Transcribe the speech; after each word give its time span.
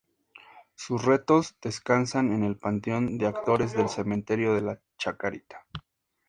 Sus 0.73 1.05
restos 1.05 1.55
descansan 1.61 2.31
en 2.33 2.43
el 2.43 2.57
panteón 2.57 3.19
de 3.19 3.27
Actores 3.27 3.73
del 3.73 3.87
Cementerio 3.87 4.55
de 4.55 4.61
la 4.63 4.81
Chacarita 4.97 5.63